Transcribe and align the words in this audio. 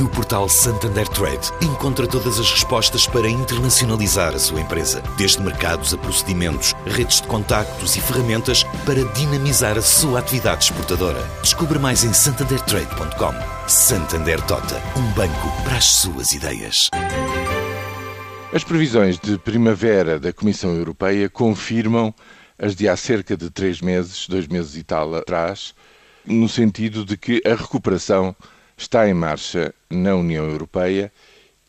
No 0.00 0.08
portal 0.08 0.48
Santander 0.48 1.06
Trade, 1.06 1.52
encontra 1.62 2.04
todas 2.04 2.40
as 2.40 2.50
respostas 2.50 3.06
para 3.06 3.28
internacionalizar 3.28 4.34
a 4.34 4.38
sua 4.40 4.60
empresa, 4.60 5.00
desde 5.16 5.40
mercados 5.40 5.94
a 5.94 5.98
procedimentos, 5.98 6.74
redes 6.84 7.20
de 7.20 7.28
contactos 7.28 7.94
e 7.94 8.00
ferramentas 8.00 8.64
para 8.84 9.04
dinamizar 9.12 9.78
a 9.78 9.82
sua 9.82 10.18
atividade 10.18 10.64
exportadora. 10.64 11.22
Descubra 11.42 11.78
mais 11.78 12.02
em 12.02 12.12
santandertrade.com. 12.12 13.68
Santander 13.68 14.40
Tota, 14.42 14.82
um 14.98 15.12
banco 15.12 15.62
para 15.62 15.76
as 15.76 15.84
suas 15.84 16.32
ideias. 16.32 16.90
As 18.52 18.64
previsões 18.64 19.16
de 19.18 19.38
primavera 19.38 20.18
da 20.18 20.32
Comissão 20.32 20.74
Europeia 20.74 21.28
confirmam 21.28 22.12
as 22.58 22.74
de 22.74 22.88
há 22.88 22.96
cerca 22.96 23.36
de 23.36 23.48
três 23.48 23.80
meses, 23.80 24.26
dois 24.26 24.48
meses 24.48 24.76
e 24.76 24.82
tal 24.82 25.14
atrás, 25.14 25.72
no 26.26 26.48
sentido 26.48 27.04
de 27.04 27.16
que 27.16 27.40
a 27.46 27.54
recuperação 27.54 28.34
está 28.76 29.08
em 29.08 29.14
marcha 29.14 29.74
na 29.90 30.14
União 30.14 30.44
Europeia 30.44 31.12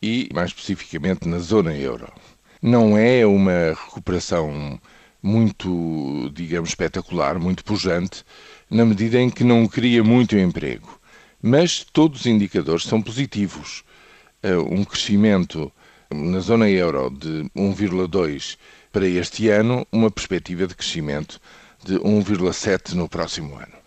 e, 0.02 0.30
mais 0.34 0.50
especificamente, 0.50 1.28
na 1.28 1.40
zona 1.40 1.73
euro. 1.76 2.12
Não 2.62 2.98
é 2.98 3.26
uma 3.26 3.76
recuperação 3.86 4.80
muito, 5.22 6.30
digamos, 6.34 6.70
espetacular, 6.70 7.40
muito 7.40 7.64
pujante, 7.64 8.23
na 8.70 8.86
medida 8.86 9.20
em 9.20 9.30
que 9.30 9.44
não 9.44 9.68
cria 9.68 10.04
muito 10.04 10.38
emprego. 10.38 11.00
Mas 11.41 11.84
todos 11.84 12.22
os 12.22 12.26
indicadores 12.26 12.84
são 12.84 13.02
positivos. 13.02 13.84
Eh, 14.42 14.58
um 14.58 14.84
crescimento 14.84 15.72
na 16.12 16.40
zona 16.40 16.69
euro 16.69 17.09
de 17.09 17.50
1,2 17.56 18.58
para 18.92 19.08
este 19.08 19.50
ano, 19.50 19.86
uma 19.92 20.09
perspectiva 20.12 20.67
de 20.67 20.75
crescimento 20.75 21.40
de 21.84 22.00
1,7 22.00 22.94
no 22.94 23.09
próximo 23.09 23.56
ano 23.56 23.84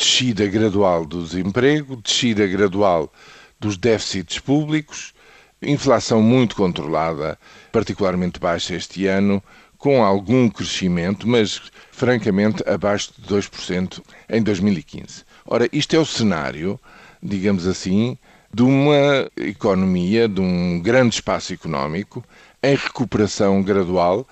descida 0.00 0.46
gradual 0.46 1.04
do 1.04 1.22
desemprego, 1.22 1.94
descida 1.96 2.46
gradual 2.46 3.12
dos 3.60 3.76
déficits 3.76 4.38
públicos, 4.38 5.12
inflação 5.60 6.22
muito 6.22 6.56
controlada, 6.56 7.38
particularmente 7.70 8.40
baixa 8.40 8.74
este 8.74 9.06
ano, 9.06 9.42
com 9.76 10.02
algum 10.02 10.48
crescimento, 10.48 11.28
mas 11.28 11.60
francamente 11.92 12.66
abaixo 12.66 13.12
de 13.18 13.28
2% 13.28 14.02
em 14.30 14.42
2015. 14.42 15.22
Ora, 15.44 15.68
isto 15.70 15.94
é 15.94 15.98
o 15.98 16.06
cenário, 16.06 16.80
digamos 17.22 17.66
assim, 17.66 18.16
de 18.52 18.62
uma 18.62 19.30
economia, 19.36 20.26
de 20.26 20.40
um 20.40 20.80
grande 20.80 21.16
espaço 21.16 21.52
económico 21.52 22.24
em 22.62 22.74
recuperação 22.74 23.62
gradual. 23.62 24.26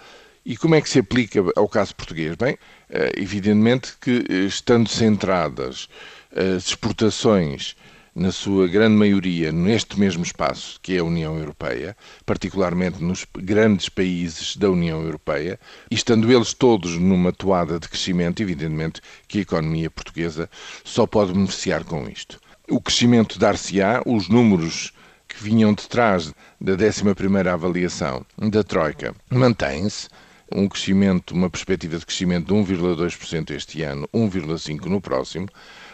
E 0.48 0.56
como 0.56 0.74
é 0.74 0.80
que 0.80 0.88
se 0.88 1.00
aplica 1.00 1.44
ao 1.56 1.68
caso 1.68 1.94
português? 1.94 2.34
Bem, 2.34 2.56
eh, 2.88 3.12
evidentemente 3.18 3.92
que, 4.00 4.24
eh, 4.30 4.46
estando 4.46 4.88
centradas 4.88 5.90
as 6.34 6.68
exportações, 6.68 7.76
na 8.14 8.32
sua 8.32 8.66
grande 8.66 8.96
maioria, 8.96 9.52
neste 9.52 10.00
mesmo 10.00 10.22
espaço, 10.22 10.80
que 10.82 10.96
é 10.96 11.00
a 11.00 11.04
União 11.04 11.38
Europeia, 11.38 11.94
particularmente 12.24 13.04
nos 13.04 13.26
grandes 13.36 13.90
países 13.90 14.56
da 14.56 14.70
União 14.70 15.02
Europeia, 15.02 15.60
e 15.90 15.94
estando 15.94 16.32
eles 16.32 16.54
todos 16.54 16.96
numa 16.96 17.30
toada 17.30 17.78
de 17.78 17.86
crescimento, 17.86 18.42
evidentemente 18.42 19.02
que 19.28 19.40
a 19.40 19.42
economia 19.42 19.90
portuguesa 19.90 20.48
só 20.82 21.06
pode 21.06 21.34
beneficiar 21.34 21.84
com 21.84 22.08
isto. 22.08 22.40
O 22.70 22.80
crescimento 22.80 23.38
dar-se-á, 23.38 24.00
os 24.06 24.30
números 24.30 24.94
que 25.28 25.44
vinham 25.44 25.74
de 25.74 25.86
trás 25.86 26.32
da 26.58 26.74
11ª 26.74 27.52
avaliação 27.52 28.24
da 28.38 28.64
Troika 28.64 29.14
mantêm-se, 29.30 30.08
um 30.52 30.68
crescimento, 30.68 31.32
uma 31.32 31.50
perspectiva 31.50 31.98
de 31.98 32.06
crescimento 32.06 32.46
de 32.46 32.54
1,2% 32.54 33.50
este 33.50 33.82
ano, 33.82 34.08
1,5% 34.14 34.86
no 34.86 35.00
próximo, 35.00 35.48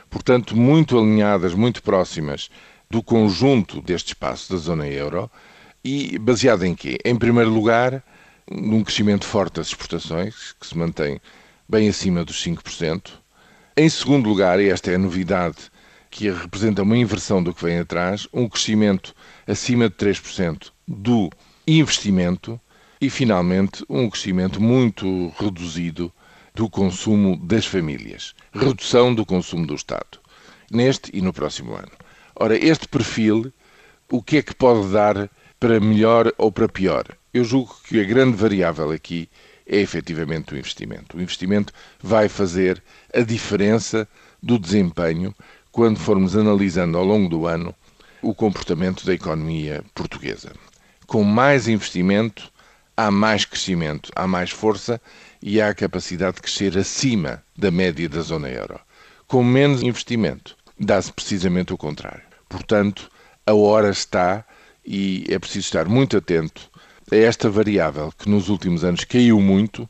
portanto, 0.08 0.56
muito 0.56 0.98
alinhadas, 0.98 1.54
muito 1.54 1.82
próximas 1.82 2.48
do 2.90 3.02
conjunto 3.02 3.80
deste 3.80 4.08
espaço 4.08 4.52
da 4.52 4.58
zona 4.58 4.86
euro 4.86 5.30
e 5.84 6.18
baseado 6.18 6.64
em 6.64 6.74
quê? 6.74 6.98
Em 7.04 7.16
primeiro 7.16 7.50
lugar, 7.50 8.02
num 8.50 8.84
crescimento 8.84 9.24
forte 9.24 9.54
das 9.54 9.68
exportações, 9.68 10.52
que 10.58 10.66
se 10.66 10.76
mantém 10.76 11.20
bem 11.68 11.88
acima 11.88 12.24
dos 12.24 12.42
5%. 12.42 13.10
Em 13.76 13.88
segundo 13.88 14.28
lugar, 14.28 14.60
e 14.60 14.68
esta 14.68 14.90
é 14.90 14.94
a 14.94 14.98
novidade 14.98 15.56
que 16.10 16.30
representa 16.30 16.82
uma 16.82 16.96
inversão 16.96 17.42
do 17.42 17.52
que 17.52 17.64
vem 17.64 17.80
atrás, 17.80 18.28
um 18.32 18.48
crescimento 18.48 19.14
acima 19.46 19.88
de 19.88 19.96
3% 19.96 20.70
do 20.86 21.28
investimento 21.66 22.60
e, 23.00 23.10
finalmente, 23.10 23.84
um 23.88 24.08
crescimento 24.08 24.60
muito 24.60 25.32
reduzido 25.38 26.12
do 26.54 26.70
consumo 26.70 27.36
das 27.36 27.66
famílias, 27.66 28.34
redução 28.52 29.14
do 29.14 29.26
consumo 29.26 29.66
do 29.66 29.74
Estado, 29.74 30.20
neste 30.70 31.10
e 31.12 31.20
no 31.20 31.32
próximo 31.32 31.74
ano. 31.74 31.90
Ora, 32.36 32.56
este 32.56 32.86
perfil, 32.88 33.52
o 34.10 34.22
que 34.22 34.38
é 34.38 34.42
que 34.42 34.54
pode 34.54 34.88
dar 34.92 35.30
para 35.58 35.80
melhor 35.80 36.32
ou 36.38 36.52
para 36.52 36.68
pior? 36.68 37.04
Eu 37.32 37.44
julgo 37.44 37.76
que 37.84 38.00
a 38.00 38.04
grande 38.04 38.36
variável 38.36 38.90
aqui 38.92 39.28
é 39.66 39.78
efetivamente 39.78 40.54
o 40.54 40.56
investimento. 40.56 41.16
O 41.16 41.20
investimento 41.20 41.72
vai 42.00 42.28
fazer 42.28 42.82
a 43.12 43.20
diferença 43.20 44.06
do 44.42 44.58
desempenho 44.58 45.34
quando 45.72 45.98
formos 45.98 46.36
analisando 46.36 46.96
ao 46.96 47.04
longo 47.04 47.28
do 47.28 47.46
ano 47.46 47.74
o 48.22 48.34
comportamento 48.34 49.04
da 49.04 49.12
economia 49.12 49.84
portuguesa. 49.94 50.52
Com 51.06 51.24
mais 51.24 51.66
investimento, 51.66 52.52
há 52.96 53.10
mais 53.10 53.44
crescimento, 53.44 54.10
há 54.14 54.26
mais 54.26 54.50
força 54.50 55.00
e 55.42 55.60
há 55.60 55.68
a 55.68 55.74
capacidade 55.74 56.36
de 56.36 56.42
crescer 56.42 56.76
acima 56.78 57.42
da 57.56 57.70
média 57.70 58.08
da 58.08 58.20
zona 58.20 58.48
euro. 58.48 58.80
Com 59.26 59.42
menos 59.42 59.82
investimento, 59.82 60.56
dá-se 60.78 61.12
precisamente 61.12 61.72
o 61.72 61.78
contrário. 61.78 62.22
Portanto, 62.48 63.10
a 63.46 63.54
hora 63.54 63.90
está 63.90 64.44
e 64.84 65.24
é 65.28 65.38
preciso 65.38 65.66
estar 65.66 65.86
muito 65.86 66.16
atento 66.16 66.70
a 67.10 67.16
esta 67.16 67.50
variável 67.50 68.12
que 68.16 68.28
nos 68.28 68.48
últimos 68.48 68.84
anos 68.84 69.04
caiu 69.04 69.40
muito 69.40 69.88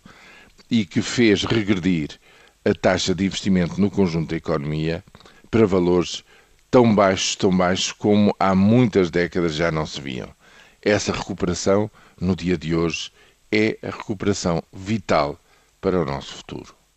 e 0.70 0.84
que 0.84 1.02
fez 1.02 1.44
regredir 1.44 2.18
a 2.64 2.74
taxa 2.74 3.14
de 3.14 3.26
investimento 3.26 3.80
no 3.80 3.90
conjunto 3.90 4.30
da 4.30 4.36
economia 4.36 5.04
para 5.50 5.66
valores 5.66 6.24
tão 6.70 6.94
baixos, 6.94 7.36
tão 7.36 7.56
baixos 7.56 7.92
como 7.92 8.34
há 8.40 8.54
muitas 8.54 9.10
décadas 9.10 9.54
já 9.54 9.70
não 9.70 9.86
se 9.86 10.00
viam. 10.00 10.28
Essa 10.86 11.12
recuperação 11.12 11.90
no 12.20 12.36
dia 12.36 12.58
de 12.58 12.76
hoje 12.76 13.10
é 13.50 13.78
a 13.82 13.86
recuperação 13.86 14.62
vital 14.70 15.40
para 15.80 15.98
o 15.98 16.04
nosso 16.04 16.34
futuro. 16.34 16.76